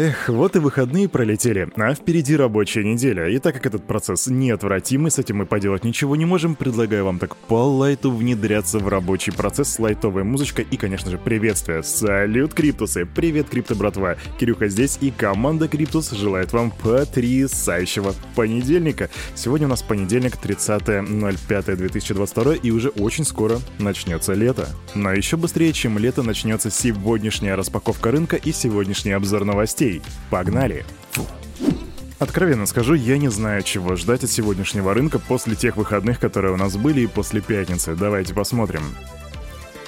Эх, 0.00 0.28
вот 0.28 0.54
и 0.54 0.60
выходные 0.60 1.08
пролетели, 1.08 1.68
а 1.74 1.92
впереди 1.92 2.36
рабочая 2.36 2.84
неделя. 2.84 3.28
И 3.28 3.40
так 3.40 3.56
как 3.56 3.66
этот 3.66 3.84
процесс 3.84 4.28
неотвратимый, 4.28 5.10
с 5.10 5.18
этим 5.18 5.38
мы 5.38 5.44
поделать 5.44 5.82
ничего 5.82 6.14
не 6.14 6.24
можем, 6.24 6.54
предлагаю 6.54 7.04
вам 7.04 7.18
так 7.18 7.34
по 7.34 7.64
лайту 7.64 8.12
внедряться 8.12 8.78
в 8.78 8.86
рабочий 8.86 9.32
процесс 9.32 9.72
с 9.72 9.80
лайтовой 9.80 10.22
музычкой 10.22 10.68
и, 10.70 10.76
конечно 10.76 11.10
же, 11.10 11.18
приветствие. 11.18 11.82
Салют, 11.82 12.54
Криптусы! 12.54 13.06
Привет, 13.06 13.48
Крипто, 13.48 13.74
братва! 13.74 14.14
Кирюха 14.38 14.68
здесь 14.68 14.98
и 15.00 15.10
команда 15.10 15.66
Криптус 15.66 16.12
желает 16.12 16.52
вам 16.52 16.70
потрясающего 16.70 18.14
понедельника. 18.36 19.10
Сегодня 19.34 19.66
у 19.66 19.70
нас 19.70 19.82
понедельник, 19.82 20.34
30.05.2022, 20.40 22.60
и 22.62 22.70
уже 22.70 22.90
очень 22.90 23.24
скоро 23.24 23.58
начнется 23.80 24.34
лето. 24.34 24.68
Но 24.94 25.12
еще 25.12 25.36
быстрее, 25.36 25.72
чем 25.72 25.98
лето, 25.98 26.22
начнется 26.22 26.70
сегодняшняя 26.70 27.56
распаковка 27.56 28.12
рынка 28.12 28.36
и 28.36 28.52
сегодняшний 28.52 29.10
обзор 29.10 29.44
новостей 29.44 29.87
новостей. 29.88 30.02
Погнали! 30.30 30.84
Откровенно 32.18 32.66
скажу, 32.66 32.94
я 32.94 33.16
не 33.16 33.28
знаю, 33.28 33.62
чего 33.62 33.94
ждать 33.94 34.24
от 34.24 34.30
сегодняшнего 34.30 34.92
рынка 34.92 35.20
после 35.20 35.54
тех 35.54 35.76
выходных, 35.76 36.18
которые 36.18 36.52
у 36.52 36.56
нас 36.56 36.76
были, 36.76 37.02
и 37.02 37.06
после 37.06 37.40
пятницы. 37.40 37.94
Давайте 37.94 38.34
посмотрим. 38.34 38.82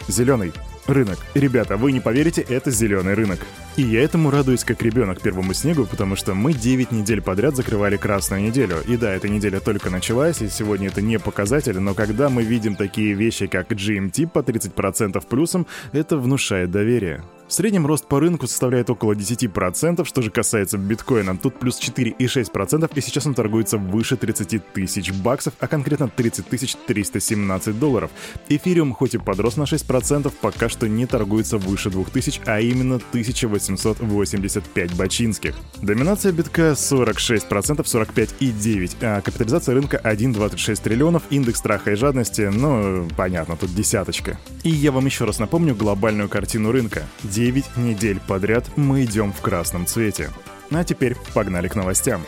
Зеленый. 0.07 0.53
Рынок. 0.87 1.19
Ребята, 1.35 1.77
вы 1.77 1.93
не 1.93 2.01
поверите, 2.01 2.41
это 2.41 2.71
зеленый 2.71 3.15
рынок. 3.15 3.41
И 3.77 3.83
я 3.83 4.03
этому 4.03 4.31
радуюсь 4.31 4.65
как 4.65 4.83
ребенок 4.83 5.21
первому 5.21 5.55
снегу, 5.55 5.87
потому 5.87 6.17
что 6.17 6.35
мы 6.35 6.53
9 6.53 6.91
недель 6.91 7.21
подряд 7.21 7.55
закрывали 7.55 7.97
красную 7.97 8.43
неделю. 8.43 8.77
И 8.89 8.97
да, 8.97 9.13
эта 9.13 9.29
неделя 9.29 9.61
только 9.61 9.91
началась, 9.91 10.41
и 10.41 10.49
сегодня 10.49 10.89
это 10.89 11.03
не 11.03 11.19
показатель, 11.19 11.79
но 11.79 11.95
когда 11.95 12.29
мы 12.29 12.43
видим 12.43 12.75
такие 12.77 13.13
вещи, 13.13 13.47
как 13.47 13.71
GMT 13.71 14.29
по 14.29 14.41
30% 14.41 15.25
плюсом, 15.29 15.67
это 15.93 16.17
внушает 16.17 16.71
доверие. 16.71 17.23
В 17.51 17.53
среднем 17.53 17.85
рост 17.85 18.07
по 18.07 18.21
рынку 18.21 18.47
составляет 18.47 18.91
около 18.91 19.13
10%, 19.13 20.05
что 20.05 20.23
же 20.23 20.31
касается 20.31 20.79
биткоина, 20.79 21.37
тут 21.37 21.59
плюс 21.59 21.81
4,6%, 21.81 22.93
и 22.95 23.01
сейчас 23.01 23.27
он 23.27 23.35
торгуется 23.35 23.77
выше 23.77 24.17
30 24.17 24.73
тысяч 24.73 25.13
баксов, 25.13 25.55
а 25.59 25.67
конкретно 25.67 26.07
30 26.07 26.47
317 26.47 27.77
долларов. 27.77 28.13
Эфириум 28.49 28.93
хоть 28.93 29.15
и 29.15 29.19
подрос 29.19 29.57
на 29.57 29.65
6%, 29.65 30.33
пока 30.41 30.69
что 30.69 30.89
не 30.89 31.07
торгуется 31.07 31.59
выше 31.59 31.91
2000, 31.91 32.43
а 32.47 32.61
именно 32.61 33.01
1885 33.11 34.95
бачинских. 34.95 35.57
Доминация 35.83 36.31
битка 36.31 36.77
46%, 36.77 37.51
45,9%, 37.51 38.97
а 39.03 39.21
капитализация 39.23 39.75
рынка 39.75 40.01
1,26 40.05 40.81
триллионов, 40.81 41.25
индекс 41.31 41.59
страха 41.59 41.91
и 41.91 41.97
жадности, 41.97 42.43
ну, 42.43 43.09
понятно, 43.17 43.57
тут 43.57 43.75
десяточка. 43.75 44.39
И 44.63 44.71
я 44.71 44.93
вам 44.93 45.07
еще 45.07 45.25
раз 45.25 45.41
напомню 45.41 45.75
глобальную 45.75 46.29
картину 46.29 46.71
рынка. 46.71 47.09
9 47.41 47.79
недель 47.79 48.21
подряд 48.21 48.67
мы 48.77 49.05
идем 49.05 49.33
в 49.33 49.41
красном 49.41 49.87
цвете. 49.87 50.29
А 50.71 50.85
теперь 50.85 51.17
погнали 51.33 51.69
к 51.69 51.75
новостям. 51.75 52.27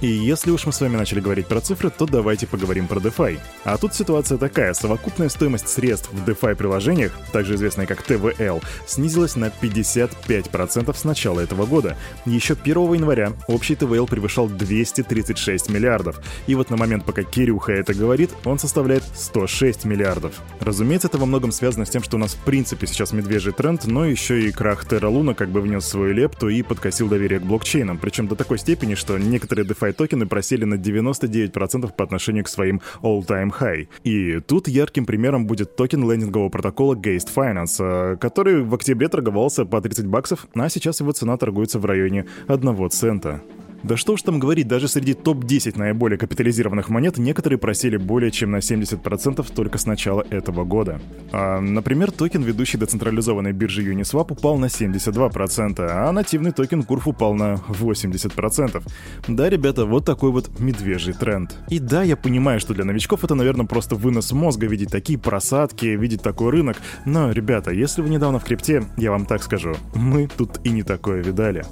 И 0.00 0.06
если 0.06 0.52
уж 0.52 0.64
мы 0.64 0.72
с 0.72 0.80
вами 0.80 0.96
начали 0.96 1.18
говорить 1.18 1.48
про 1.48 1.60
цифры, 1.60 1.90
то 1.90 2.06
давайте 2.06 2.46
поговорим 2.46 2.86
про 2.86 3.00
DeFi. 3.00 3.40
А 3.64 3.76
тут 3.78 3.94
ситуация 3.94 4.38
такая, 4.38 4.72
совокупная 4.72 5.28
стоимость 5.28 5.68
средств 5.68 6.10
в 6.12 6.28
DeFi 6.28 6.54
приложениях, 6.54 7.12
также 7.32 7.56
известная 7.56 7.86
как 7.86 8.08
TVL, 8.08 8.62
снизилась 8.86 9.34
на 9.34 9.46
55% 9.46 10.96
с 10.96 11.04
начала 11.04 11.40
этого 11.40 11.66
года. 11.66 11.96
Еще 12.26 12.54
1 12.54 12.94
января 12.94 13.32
общий 13.48 13.74
TVL 13.74 14.08
превышал 14.08 14.48
236 14.48 15.68
миллиардов. 15.68 16.20
И 16.46 16.54
вот 16.54 16.70
на 16.70 16.76
момент, 16.76 17.04
пока 17.04 17.24
Кирюха 17.24 17.72
это 17.72 17.92
говорит, 17.92 18.30
он 18.44 18.60
составляет 18.60 19.02
106 19.16 19.84
миллиардов. 19.84 20.34
Разумеется, 20.60 21.08
это 21.08 21.18
во 21.18 21.26
многом 21.26 21.50
связано 21.50 21.84
с 21.84 21.90
тем, 21.90 22.04
что 22.04 22.18
у 22.18 22.20
нас 22.20 22.34
в 22.34 22.44
принципе 22.44 22.86
сейчас 22.86 23.12
медвежий 23.12 23.52
тренд, 23.52 23.84
но 23.86 24.04
еще 24.04 24.42
и 24.42 24.52
крах 24.52 24.84
Terra 24.84 25.12
Luna 25.12 25.34
как 25.34 25.48
бы 25.48 25.60
внес 25.60 25.84
свою 25.84 26.12
лепту 26.12 26.48
и 26.48 26.62
подкосил 26.62 27.08
доверие 27.08 27.40
к 27.40 27.42
блокчейнам, 27.42 27.98
причем 27.98 28.28
до 28.28 28.36
такой 28.36 28.58
степени, 28.58 28.94
что 28.94 29.18
некоторые 29.18 29.66
DeFi 29.66 29.87
DeFi 29.88 29.92
токены 29.92 30.26
просели 30.26 30.64
на 30.64 30.74
99% 30.74 31.92
по 31.94 32.04
отношению 32.04 32.44
к 32.44 32.48
своим 32.48 32.80
all-time 33.02 33.52
high. 33.58 33.88
И 34.04 34.40
тут 34.40 34.68
ярким 34.68 35.06
примером 35.06 35.46
будет 35.46 35.76
токен 35.76 36.08
лендингового 36.10 36.48
протокола 36.48 36.94
Geist 36.94 37.28
Finance, 37.34 37.76
э, 37.80 38.16
который 38.16 38.62
в 38.62 38.74
октябре 38.74 39.08
торговался 39.08 39.64
по 39.64 39.80
30 39.80 40.06
баксов, 40.06 40.46
а 40.54 40.68
сейчас 40.68 41.00
его 41.00 41.12
цена 41.12 41.36
торгуется 41.36 41.78
в 41.78 41.84
районе 41.84 42.26
1 42.46 42.90
цента. 42.90 43.40
Да 43.82 43.96
что 43.96 44.14
уж 44.14 44.22
там 44.22 44.38
говорить, 44.38 44.66
даже 44.66 44.88
среди 44.88 45.14
топ-10 45.14 45.78
наиболее 45.78 46.18
капитализированных 46.18 46.88
монет 46.88 47.18
некоторые 47.18 47.58
просели 47.58 47.96
более 47.96 48.30
чем 48.30 48.50
на 48.50 48.56
70% 48.56 49.46
только 49.54 49.78
с 49.78 49.86
начала 49.86 50.24
этого 50.30 50.64
года. 50.64 51.00
А, 51.32 51.60
например, 51.60 52.10
токен, 52.10 52.42
ведущей 52.42 52.78
децентрализованной 52.78 53.52
биржи 53.52 53.82
Uniswap, 53.82 54.32
упал 54.32 54.58
на 54.58 54.66
72%, 54.66 55.74
а 55.78 56.12
нативный 56.12 56.52
токен 56.52 56.80
Curve 56.80 57.02
упал 57.06 57.34
на 57.34 57.60
80%. 57.68 58.82
Да, 59.28 59.48
ребята, 59.48 59.84
вот 59.86 60.04
такой 60.04 60.32
вот 60.32 60.58
медвежий 60.58 61.14
тренд. 61.14 61.54
И 61.68 61.78
да, 61.78 62.02
я 62.02 62.16
понимаю, 62.16 62.60
что 62.60 62.74
для 62.74 62.84
новичков 62.84 63.24
это, 63.24 63.34
наверное, 63.34 63.66
просто 63.66 63.94
вынос 63.94 64.32
мозга 64.32 64.66
видеть 64.66 64.90
такие 64.90 65.18
просадки, 65.18 65.86
видеть 65.86 66.22
такой 66.22 66.50
рынок, 66.50 66.78
но, 67.04 67.30
ребята, 67.30 67.70
если 67.70 68.02
вы 68.02 68.08
недавно 68.08 68.38
в 68.38 68.44
крипте, 68.44 68.84
я 68.96 69.10
вам 69.10 69.26
так 69.26 69.42
скажу, 69.42 69.76
мы 69.94 70.28
тут 70.28 70.60
и 70.64 70.70
не 70.70 70.82
такое 70.82 71.22
видали. 71.22 71.64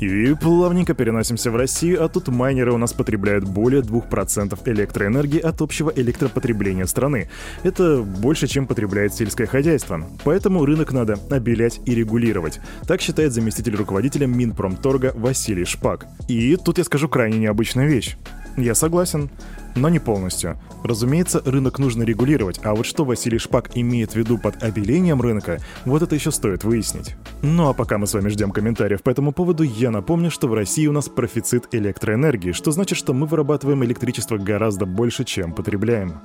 И 0.00 0.34
плавненько 0.34 0.94
переносимся 0.94 1.50
в 1.50 1.56
Россию, 1.56 2.02
а 2.02 2.08
тут 2.08 2.28
майнеры 2.28 2.72
у 2.72 2.78
нас 2.78 2.94
потребляют 2.94 3.44
более 3.44 3.82
2% 3.82 4.58
электроэнергии 4.64 5.38
от 5.38 5.60
общего 5.60 5.92
электропотребления 5.94 6.86
страны. 6.86 7.28
Это 7.64 8.00
больше, 8.00 8.46
чем 8.46 8.66
потребляет 8.66 9.12
сельское 9.12 9.46
хозяйство. 9.46 10.06
Поэтому 10.24 10.64
рынок 10.64 10.92
надо 10.92 11.18
обелять 11.30 11.80
и 11.84 11.94
регулировать. 11.94 12.60
Так 12.86 13.02
считает 13.02 13.34
заместитель 13.34 13.76
руководителя 13.76 14.26
Минпромторга 14.26 15.12
Василий 15.14 15.66
Шпак. 15.66 16.06
И 16.28 16.56
тут 16.56 16.78
я 16.78 16.84
скажу 16.84 17.06
крайне 17.06 17.38
необычную 17.38 17.90
вещь. 17.90 18.16
Я 18.60 18.74
согласен, 18.74 19.30
но 19.74 19.88
не 19.88 19.98
полностью. 19.98 20.58
Разумеется, 20.84 21.42
рынок 21.44 21.78
нужно 21.78 22.02
регулировать, 22.02 22.60
а 22.62 22.74
вот 22.74 22.86
что 22.86 23.04
Василий 23.04 23.38
Шпак 23.38 23.70
имеет 23.74 24.12
в 24.12 24.16
виду 24.16 24.38
под 24.38 24.62
обелением 24.62 25.20
рынка, 25.20 25.58
вот 25.84 26.02
это 26.02 26.14
еще 26.14 26.30
стоит 26.30 26.64
выяснить. 26.64 27.16
Ну 27.42 27.68
а 27.68 27.74
пока 27.74 27.98
мы 27.98 28.06
с 28.06 28.14
вами 28.14 28.28
ждем 28.28 28.50
комментариев 28.50 29.02
по 29.02 29.10
этому 29.10 29.32
поводу, 29.32 29.62
я 29.62 29.90
напомню, 29.90 30.30
что 30.30 30.48
в 30.48 30.54
России 30.54 30.86
у 30.86 30.92
нас 30.92 31.08
профицит 31.08 31.68
электроэнергии, 31.72 32.52
что 32.52 32.70
значит, 32.70 32.98
что 32.98 33.14
мы 33.14 33.26
вырабатываем 33.26 33.84
электричество 33.84 34.36
гораздо 34.36 34.86
больше, 34.86 35.24
чем 35.24 35.52
потребляем. 35.52 36.20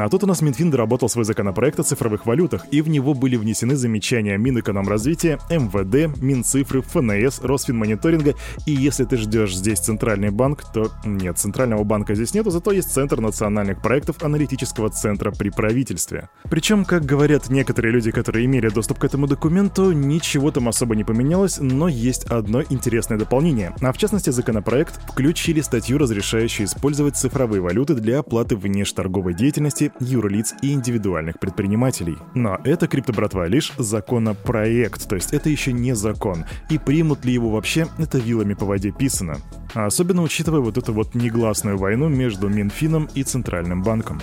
А 0.00 0.08
тут 0.08 0.24
у 0.24 0.26
нас 0.26 0.42
Минфин 0.42 0.70
доработал 0.70 1.08
свой 1.08 1.24
законопроект 1.24 1.78
о 1.78 1.84
цифровых 1.84 2.26
валютах, 2.26 2.66
и 2.72 2.82
в 2.82 2.88
него 2.88 3.14
были 3.14 3.36
внесены 3.36 3.76
замечания 3.76 4.36
Минэкономразвития, 4.36 5.38
МВД, 5.48 6.20
Минцифры, 6.20 6.82
ФНС, 6.82 7.40
Росфинмониторинга, 7.42 8.34
и 8.66 8.72
если 8.72 9.04
ты 9.04 9.16
ждешь 9.16 9.56
здесь 9.56 9.78
центральный 9.78 10.30
банк, 10.30 10.64
то 10.72 10.90
нет, 11.04 11.38
центрального 11.38 11.84
банка 11.84 12.14
здесь 12.14 12.34
нету, 12.34 12.50
зато 12.50 12.72
есть 12.72 12.92
Центр 12.92 13.20
национальных 13.20 13.80
проектов 13.80 14.22
аналитического 14.22 14.90
центра 14.90 15.30
при 15.30 15.50
правительстве. 15.50 16.28
Причем, 16.50 16.84
как 16.84 17.04
говорят 17.04 17.48
некоторые 17.48 17.92
люди, 17.92 18.10
которые 18.10 18.46
имели 18.46 18.68
доступ 18.68 18.98
к 18.98 19.04
этому 19.04 19.26
документу, 19.26 19.92
ничего 19.92 20.50
там 20.50 20.68
особо 20.68 20.96
не 20.96 21.04
поменялось, 21.04 21.58
но 21.60 21.88
есть 21.88 22.24
одно 22.24 22.62
интересное 22.62 23.18
дополнение. 23.18 23.74
А 23.80 23.92
в 23.92 23.98
частности, 23.98 24.30
законопроект 24.30 25.00
включили 25.10 25.60
статью, 25.60 25.98
разрешающую 25.98 26.66
использовать 26.66 27.16
цифровые 27.16 27.60
валюты 27.60 27.94
для 27.94 28.18
оплаты 28.18 28.56
внешторговой 28.56 29.34
деятельности 29.34 29.83
деятельности 29.84 30.14
юрлиц 30.14 30.54
и 30.62 30.72
индивидуальных 30.72 31.38
предпринимателей. 31.38 32.16
Но 32.34 32.58
это, 32.64 32.86
криптобратва, 32.86 33.46
лишь 33.46 33.72
законопроект, 33.78 35.08
то 35.08 35.14
есть 35.14 35.32
это 35.32 35.48
еще 35.48 35.72
не 35.72 35.94
закон. 35.94 36.44
И 36.70 36.78
примут 36.78 37.24
ли 37.24 37.32
его 37.32 37.50
вообще, 37.50 37.86
это 37.98 38.18
вилами 38.18 38.54
по 38.54 38.66
воде 38.66 38.90
писано. 38.90 39.38
А 39.74 39.86
особенно 39.86 40.22
учитывая 40.22 40.60
вот 40.60 40.78
эту 40.78 40.92
вот 40.92 41.14
негласную 41.14 41.76
войну 41.76 42.08
между 42.08 42.48
Минфином 42.48 43.08
и 43.14 43.22
Центральным 43.22 43.82
банком. 43.82 44.20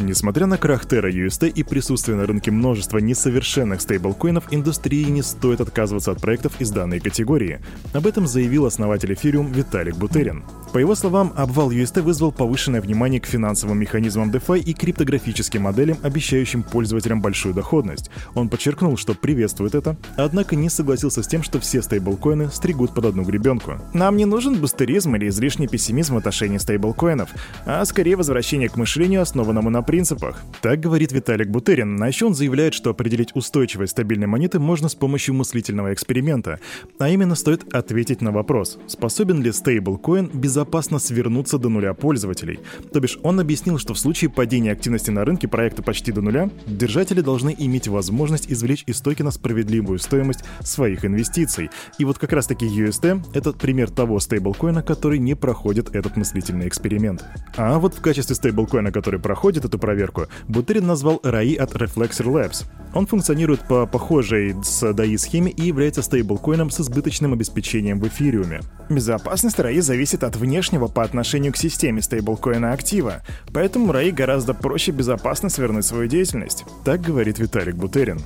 Несмотря 0.00 0.46
на 0.46 0.58
крах 0.58 0.84
Terra 0.84 1.10
UST 1.10 1.48
и 1.48 1.62
присутствие 1.64 2.16
на 2.16 2.24
рынке 2.24 2.52
множества 2.52 2.98
несовершенных 2.98 3.80
стейблкоинов, 3.80 4.44
индустрии 4.52 5.04
не 5.04 5.22
стоит 5.22 5.60
отказываться 5.60 6.12
от 6.12 6.20
проектов 6.20 6.60
из 6.60 6.70
данной 6.70 7.00
категории. 7.00 7.60
Об 7.92 8.06
этом 8.06 8.28
заявил 8.28 8.66
основатель 8.66 9.12
Ethereum 9.12 9.52
Виталик 9.52 9.96
Бутерин. 9.96 10.44
По 10.72 10.78
его 10.78 10.94
словам, 10.94 11.32
обвал 11.34 11.72
UST 11.72 12.02
вызвал 12.02 12.30
повышенное 12.30 12.80
внимание 12.80 13.20
к 13.20 13.26
финансовым 13.26 13.78
механизмам 13.78 14.30
DeFi 14.30 14.60
и 14.60 14.72
криптографическим 14.72 15.62
моделям, 15.62 15.98
обещающим 16.02 16.62
пользователям 16.62 17.20
большую 17.20 17.54
доходность. 17.54 18.10
Он 18.34 18.48
подчеркнул, 18.48 18.96
что 18.96 19.14
приветствует 19.14 19.74
это, 19.74 19.96
однако 20.16 20.54
не 20.54 20.68
согласился 20.68 21.22
с 21.24 21.26
тем, 21.26 21.42
что 21.42 21.58
все 21.58 21.82
стейблкоины 21.82 22.50
стригут 22.50 22.94
под 22.94 23.06
одну 23.06 23.24
гребенку. 23.24 23.78
Нам 23.94 24.16
не 24.16 24.26
нужен 24.26 24.54
бустеризм 24.54 25.16
или 25.16 25.28
излишний 25.28 25.66
пессимизм 25.66 26.14
в 26.14 26.18
отношении 26.18 26.58
стейблкоинов, 26.58 27.30
а 27.64 27.84
скорее 27.84 28.16
возвращение 28.16 28.68
к 28.68 28.76
мышлению, 28.76 29.22
основанному 29.22 29.70
на 29.70 29.82
принципах. 29.88 30.42
Так 30.60 30.80
говорит 30.80 31.12
Виталик 31.12 31.48
Бутерин. 31.48 32.02
А 32.02 32.08
еще 32.08 32.26
он 32.26 32.34
заявляет, 32.34 32.74
что 32.74 32.90
определить 32.90 33.34
устойчивость 33.34 33.92
стабильной 33.92 34.26
монеты 34.26 34.58
можно 34.58 34.86
с 34.90 34.94
помощью 34.94 35.34
мыслительного 35.34 35.94
эксперимента. 35.94 36.60
А 36.98 37.08
именно 37.08 37.34
стоит 37.34 37.72
ответить 37.72 38.20
на 38.20 38.30
вопрос, 38.30 38.78
способен 38.86 39.42
ли 39.42 39.50
стейблкоин 39.50 40.30
безопасно 40.34 40.98
свернуться 40.98 41.56
до 41.56 41.70
нуля 41.70 41.94
пользователей. 41.94 42.60
То 42.92 43.00
бишь 43.00 43.18
он 43.22 43.40
объяснил, 43.40 43.78
что 43.78 43.94
в 43.94 43.98
случае 43.98 44.28
падения 44.28 44.72
активности 44.72 45.10
на 45.10 45.24
рынке 45.24 45.48
проекта 45.48 45.82
почти 45.82 46.12
до 46.12 46.20
нуля, 46.20 46.50
держатели 46.66 47.22
должны 47.22 47.56
иметь 47.58 47.88
возможность 47.88 48.52
извлечь 48.52 48.84
из 48.86 49.00
токена 49.00 49.30
справедливую 49.30 50.00
стоимость 50.00 50.44
своих 50.60 51.06
инвестиций. 51.06 51.70
И 51.98 52.04
вот 52.04 52.18
как 52.18 52.34
раз 52.34 52.46
таки 52.46 52.66
UST— 52.66 53.22
это 53.32 53.52
пример 53.54 53.88
того 53.88 54.20
стейблкоина, 54.20 54.82
который 54.82 55.18
не 55.18 55.34
проходит 55.34 55.96
этот 55.96 56.18
мыслительный 56.18 56.68
эксперимент. 56.68 57.24
А 57.56 57.78
вот 57.78 57.94
в 57.94 58.02
качестве 58.02 58.36
стейблкоина, 58.36 58.92
который 58.92 59.18
проходит 59.18 59.64
эту 59.64 59.77
проверку, 59.78 60.26
Бутерин 60.48 60.86
назвал 60.86 61.20
RAI 61.22 61.56
от 61.56 61.72
Reflexer 61.74 62.26
Labs. 62.26 62.64
Он 62.94 63.06
функционирует 63.06 63.66
по 63.68 63.86
похожей 63.86 64.54
с 64.62 64.82
DAI 64.82 65.18
схеме 65.18 65.52
и 65.52 65.62
является 65.62 66.02
стейблкоином 66.02 66.70
с 66.70 66.80
избыточным 66.80 67.32
обеспечением 67.32 68.00
в 68.00 68.08
эфириуме. 68.08 68.60
Безопасность 68.88 69.58
RAI 69.58 69.80
зависит 69.82 70.24
от 70.24 70.36
внешнего 70.36 70.86
по 70.88 71.02
отношению 71.02 71.52
к 71.52 71.56
системе 71.56 72.02
стейблкоина 72.02 72.72
актива, 72.72 73.22
поэтому 73.52 73.92
RAI 73.92 74.12
гораздо 74.12 74.54
проще 74.54 74.92
безопасно 74.92 75.48
свернуть 75.50 75.84
свою 75.84 76.08
деятельность. 76.08 76.64
Так 76.84 77.00
говорит 77.02 77.38
Виталик 77.38 77.76
Бутерин. 77.76 78.20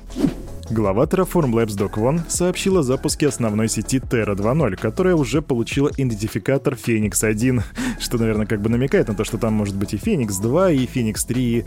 Глава 0.71 1.05
Terraform 1.05 1.53
Labs 1.53 1.77
Doc 1.77 1.95
One 1.95 2.21
сообщила 2.29 2.81
о 2.81 2.83
запуске 2.83 3.29
основной 3.29 3.69
сети 3.69 3.99
Terra 3.99 4.35
2.0, 4.35 4.77
которая 4.77 5.15
уже 5.15 5.43
получила 5.43 5.91
идентификатор 5.97 6.75
Phoenix 6.75 7.25
1, 7.25 7.63
что, 7.99 8.19
наверное, 8.19 8.47
как 8.47 8.63
бы 8.63 8.71
намекает 8.71 9.09
на 9.09 9.15
то, 9.15 9.25
что 9.25 9.39
там 9.39 9.55
может 9.55 9.77
быть 9.77 9.93
и 9.93 9.97
Phoenix 9.97 10.41
2, 10.41 10.71
и 10.71 10.87
Phoenix 10.87 11.27
3, 11.27 11.43
и 11.43 11.65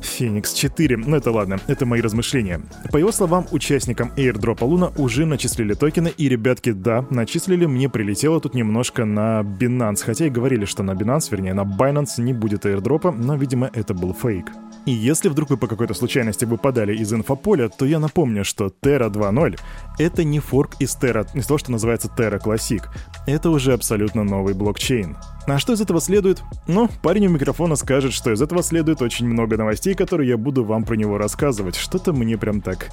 Phoenix 0.00 0.54
4. 0.54 0.96
Ну 0.96 1.16
это 1.16 1.30
ладно, 1.30 1.60
это 1.66 1.86
мои 1.86 2.00
размышления. 2.00 2.60
По 2.90 2.98
его 2.98 3.12
словам, 3.12 3.46
участникам 3.52 4.12
airdrop 4.16 4.64
Луна 4.64 4.92
уже 4.96 5.24
начислили 5.24 5.74
токены, 5.74 6.12
и, 6.16 6.28
ребятки, 6.28 6.72
да, 6.72 7.06
начислили, 7.10 7.66
мне 7.66 7.88
прилетело 7.88 8.40
тут 8.40 8.54
немножко 8.54 9.04
на 9.04 9.40
Binance, 9.40 10.04
хотя 10.04 10.26
и 10.26 10.30
говорили, 10.30 10.64
что 10.64 10.82
на 10.82 10.92
Binance, 10.92 11.28
вернее, 11.30 11.54
на 11.54 11.62
Binance 11.62 12.20
не 12.20 12.32
будет 12.32 12.66
airdropа, 12.66 13.12
но, 13.12 13.36
видимо, 13.36 13.70
это 13.72 13.94
был 13.94 14.12
фейк. 14.14 14.46
И 14.84 14.90
если 14.90 15.28
вдруг 15.28 15.50
вы 15.50 15.56
по 15.56 15.68
какой-то 15.68 15.94
случайности 15.94 16.44
выпадали 16.44 16.96
из 16.96 17.12
инфополя, 17.12 17.68
то 17.68 17.86
я 17.86 18.00
напомню, 18.00 18.31
что 18.42 18.66
Terra 18.66 19.10
2.0— 19.10 19.58
это 19.98 20.24
не 20.24 20.40
форк 20.40 20.76
из 20.78 20.96
Terra, 20.96 21.26
из 21.34 21.46
того, 21.46 21.58
что 21.58 21.70
называется 21.70 22.10
Terra 22.16 22.42
Classic. 22.42 22.82
Это 23.26 23.50
уже 23.50 23.74
абсолютно 23.74 24.24
новый 24.24 24.54
блокчейн. 24.54 25.16
А 25.46 25.58
что 25.58 25.72
из 25.72 25.80
этого 25.80 26.00
следует? 26.00 26.42
Ну, 26.66 26.88
парень 27.02 27.26
у 27.26 27.30
микрофона 27.30 27.76
скажет, 27.76 28.12
что 28.12 28.32
из 28.32 28.40
этого 28.40 28.62
следует 28.62 29.02
очень 29.02 29.28
много 29.28 29.56
новостей, 29.56 29.94
которые 29.94 30.30
я 30.30 30.36
буду 30.36 30.64
вам 30.64 30.84
про 30.84 30.94
него 30.94 31.18
рассказывать. 31.18 31.76
Что-то 31.76 32.12
мне 32.12 32.38
прям 32.38 32.60
так 32.60 32.88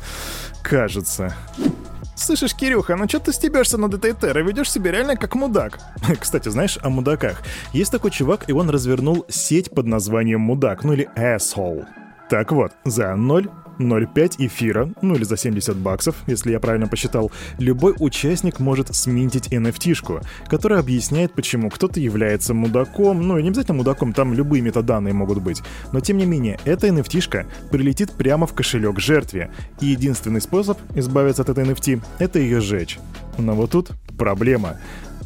кажется. 0.63 1.35
Слышишь, 2.15 2.53
Кирюха, 2.53 2.97
ну 2.97 3.07
что 3.07 3.19
ты 3.19 3.31
стебешься 3.31 3.77
над 3.77 3.93
этой 3.93 4.13
террой? 4.13 4.43
Ведешь 4.43 4.71
себя 4.71 4.91
реально 4.91 5.15
как 5.15 5.35
мудак. 5.35 5.79
Кстати, 6.19 6.49
знаешь, 6.49 6.77
о 6.81 6.89
мудаках. 6.89 7.41
Есть 7.71 7.91
такой 7.91 8.11
чувак, 8.11 8.49
и 8.49 8.51
он 8.51 8.69
развернул 8.69 9.25
сеть 9.29 9.71
под 9.71 9.85
названием 9.85 10.41
Мудак, 10.41 10.83
ну 10.83 10.93
или 10.93 11.09
Asshole. 11.15 11.85
Так 12.29 12.51
вот, 12.51 12.73
за 12.83 13.15
0 13.15 13.49
0,5 13.79 14.35
эфира, 14.45 14.89
ну 15.01 15.15
или 15.15 15.23
за 15.23 15.37
70 15.37 15.75
баксов, 15.77 16.15
если 16.27 16.51
я 16.51 16.59
правильно 16.59 16.87
посчитал, 16.87 17.31
любой 17.57 17.95
участник 17.97 18.59
может 18.59 18.93
сминтить 18.95 19.47
NFT-шку, 19.47 20.21
которая 20.47 20.79
объясняет, 20.79 21.33
почему 21.33 21.69
кто-то 21.69 21.99
является 21.99 22.53
мудаком, 22.53 23.27
ну 23.27 23.37
и 23.37 23.43
не 23.43 23.49
обязательно 23.49 23.77
мудаком, 23.77 24.13
там 24.13 24.33
любые 24.33 24.61
метаданные 24.61 25.13
могут 25.13 25.41
быть. 25.41 25.61
Но 25.91 25.99
тем 25.99 26.17
не 26.17 26.25
менее, 26.25 26.59
эта 26.65 26.87
NFT-шка 26.87 27.47
прилетит 27.71 28.11
прямо 28.11 28.45
в 28.45 28.53
кошелек 28.53 28.99
жертве, 28.99 29.51
и 29.81 29.87
единственный 29.87 30.41
способ 30.41 30.77
избавиться 30.95 31.41
от 31.41 31.49
этой 31.49 31.63
NFT— 31.63 32.01
это 32.19 32.39
ее 32.39 32.61
сжечь. 32.61 32.99
Но 33.37 33.55
вот 33.55 33.71
тут 33.71 33.91
проблема. 34.17 34.77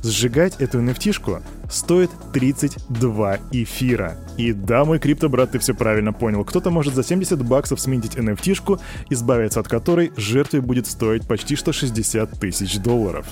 Сжигать 0.04 0.58
эту 0.60 0.80
nft 0.82 1.42
стоит 1.70 2.12
32 2.34 3.40
эфира. 3.52 4.18
И 4.38 4.54
да, 4.54 4.86
мой 4.86 5.00
крипто-брат, 5.00 5.52
ты 5.52 5.60
все 5.60 5.74
правильно 5.74 6.14
понял. 6.14 6.44
Кто-то 6.44 6.72
может 6.72 6.96
за 6.96 7.04
70 7.04 7.44
баксов 7.46 7.80
сменить 7.80 8.16
nft 8.16 8.80
избавиться 9.10 9.60
от 9.60 9.68
которой 9.68 10.12
жертве 10.18 10.62
будет 10.62 10.88
стоить 10.88 11.28
почти 11.28 11.56
что 11.56 11.74
60 11.74 12.40
тысяч 12.40 12.78
долларов. 12.78 13.26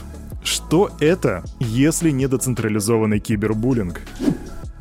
Что 0.43 0.89
это, 0.99 1.43
если 1.59 2.09
не 2.09 2.27
децентрализованный 2.27 3.19
кибербуллинг? 3.19 4.01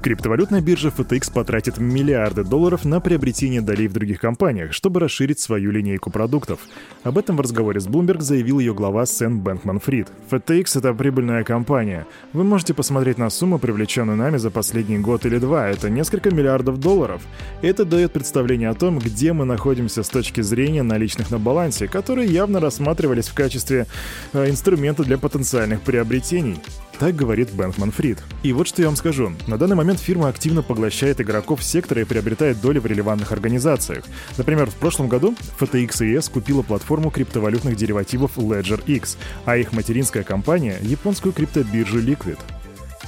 Криптовалютная 0.02 0.62
биржа 0.62 0.88
FTX 0.88 1.30
потратит 1.30 1.76
миллиарды 1.76 2.42
долларов 2.42 2.86
на 2.86 3.00
приобретение 3.00 3.60
долей 3.60 3.86
в 3.86 3.92
других 3.92 4.18
компаниях, 4.18 4.72
чтобы 4.72 4.98
расширить 4.98 5.40
свою 5.40 5.70
линейку 5.72 6.10
продуктов. 6.10 6.60
Об 7.02 7.18
этом 7.18 7.36
в 7.36 7.40
разговоре 7.42 7.80
с 7.80 7.86
Bloomberg 7.86 8.22
заявил 8.22 8.60
ее 8.60 8.72
глава 8.72 9.04
Сэм 9.04 9.40
Бэнкман 9.40 9.78
Фрид. 9.78 10.08
FTX— 10.30 10.64
это 10.78 10.94
прибыльная 10.94 11.44
компания. 11.44 12.06
Вы 12.32 12.44
можете 12.44 12.72
посмотреть 12.72 13.18
на 13.18 13.28
сумму, 13.28 13.58
привлеченную 13.58 14.16
нами 14.16 14.38
за 14.38 14.50
последний 14.50 14.98
год 14.98 15.26
или 15.26 15.36
два. 15.36 15.68
Это 15.68 15.90
несколько 15.90 16.34
миллиардов 16.34 16.80
долларов. 16.80 17.20
Это 17.60 17.84
дает 17.84 18.12
представление 18.12 18.70
о 18.70 18.74
том, 18.74 19.00
где 19.00 19.34
мы 19.34 19.44
находимся 19.44 20.02
с 20.02 20.08
точки 20.08 20.40
зрения 20.40 20.82
наличных 20.82 21.30
на 21.30 21.38
балансе, 21.38 21.88
которые 21.88 22.26
явно 22.26 22.58
рассматривались 22.58 23.28
в 23.28 23.34
качестве 23.34 23.86
э, 24.32 24.48
инструмента 24.48 25.04
для 25.04 25.18
потенциальных 25.18 25.82
приобретений. 25.82 26.56
Так 27.00 27.16
говорит 27.16 27.50
Бэнкман 27.52 27.92
Фрид. 27.92 28.18
И 28.42 28.52
вот 28.52 28.68
что 28.68 28.82
я 28.82 28.88
вам 28.88 28.96
скажу. 28.96 29.32
На 29.46 29.56
данный 29.56 29.74
момент 29.74 30.00
фирма 30.00 30.28
активно 30.28 30.60
поглощает 30.60 31.18
игроков 31.18 31.64
сектора 31.64 32.02
и 32.02 32.04
приобретает 32.04 32.60
доли 32.60 32.78
в 32.78 32.84
релевантных 32.84 33.32
организациях. 33.32 34.04
Например, 34.36 34.68
в 34.68 34.74
прошлом 34.74 35.08
году 35.08 35.34
FTX 35.58 36.02
ES 36.02 36.30
купила 36.30 36.60
платформу 36.60 37.10
криптовалютных 37.10 37.74
деривативов 37.74 38.36
Ledger 38.36 38.84
X, 38.84 39.16
а 39.46 39.56
их 39.56 39.72
материнская 39.72 40.24
компания— 40.24 40.76
японскую 40.82 41.32
криптобиржу 41.32 42.02
Liquid. 42.02 42.38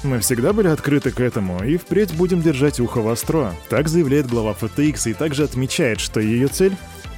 Мы 0.05 0.19
всегда 0.19 0.53
были 0.53 0.69
открыты 0.69 1.11
к 1.13 1.21
этому 1.21 1.63
и 1.63 1.77
впредь 1.77 2.15
будем 2.15 2.41
держать 2.43 2.81
ухо 2.81 3.03
востро. 3.03 3.55
Так 3.69 3.89
заявляет 3.89 4.27
глава 4.27 4.57
FTX 4.59 5.11
и 5.11 5.15
также 5.15 5.45
отмечает, 5.45 6.01
что 6.01 6.19
ее 6.19 6.49
цель 6.49 6.77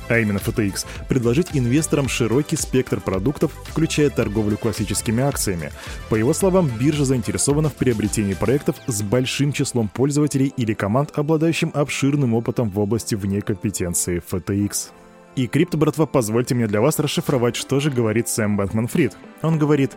а 0.08 0.18
именно 0.18 0.38
FTX, 0.38 0.86
предложить 1.08 1.48
инвесторам 1.52 2.08
широкий 2.08 2.56
спектр 2.56 3.00
продуктов, 3.00 3.52
включая 3.64 4.10
торговлю 4.10 4.56
классическими 4.56 5.22
акциями. 5.22 5.70
По 6.08 6.14
его 6.14 6.34
словам, 6.34 6.68
биржа 6.68 7.04
заинтересована 7.04 7.68
в 7.68 7.74
приобретении 7.74 8.34
проектов 8.34 8.76
с 8.86 9.02
большим 9.02 9.52
числом 9.52 9.88
пользователей 9.88 10.52
или 10.56 10.74
команд, 10.74 11.12
обладающим 11.14 11.70
обширным 11.74 12.34
опытом 12.34 12.70
в 12.70 12.78
области 12.78 13.14
вне 13.14 13.40
компетенции 13.40 14.22
FTX. 14.30 14.90
И 15.36 15.48
крипто, 15.48 15.76
братва, 15.76 16.06
позвольте 16.06 16.54
мне 16.54 16.66
для 16.68 16.80
вас 16.80 16.98
расшифровать, 16.98 17.56
что 17.56 17.80
же 17.80 17.90
говорит 17.90 18.28
Сэм 18.28 18.56
Бэнкман 18.56 18.86
Фрид. 18.86 19.16
Он 19.42 19.58
говорит, 19.58 19.92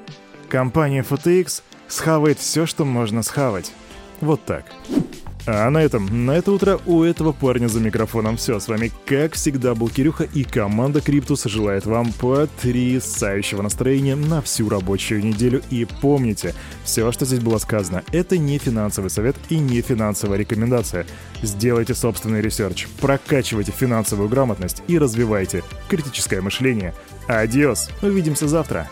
компания 0.49 1.05
FTX 1.07 1.61
схавает 1.87 2.39
все, 2.39 2.65
что 2.65 2.85
можно 2.85 3.21
схавать. 3.21 3.71
Вот 4.19 4.43
так. 4.45 4.65
А 5.49 5.69
на 5.69 5.77
этом, 5.77 6.25
на 6.25 6.31
это 6.31 6.51
утро 6.51 6.77
у 6.85 7.03
этого 7.03 7.31
парня 7.31 7.67
за 7.67 7.79
микрофоном 7.79 8.35
все. 8.35 8.59
С 8.59 8.67
вами, 8.67 8.91
как 9.05 9.35
всегда, 9.35 9.75
был 9.75 9.87
Кирюха 9.87 10.25
и 10.25 10.43
команда 10.43 10.99
Криптус 10.99 11.45
желает 11.45 11.85
вам 11.85 12.11
потрясающего 12.11 13.61
настроения 13.61 14.17
на 14.17 14.41
всю 14.41 14.67
рабочую 14.67 15.23
неделю. 15.23 15.63
И 15.69 15.87
помните, 16.01 16.53
все, 16.83 17.13
что 17.13 17.23
здесь 17.23 17.39
было 17.39 17.59
сказано, 17.59 18.03
это 18.11 18.37
не 18.37 18.57
финансовый 18.57 19.09
совет 19.09 19.37
и 19.47 19.57
не 19.57 19.79
финансовая 19.79 20.37
рекомендация. 20.37 21.05
Сделайте 21.41 21.95
собственный 21.95 22.41
research, 22.41 22.89
прокачивайте 22.99 23.71
финансовую 23.71 24.27
грамотность 24.27 24.83
и 24.89 24.99
развивайте 24.99 25.63
критическое 25.87 26.41
мышление. 26.41 26.93
Адиос, 27.29 27.89
увидимся 28.01 28.49
завтра. 28.49 28.89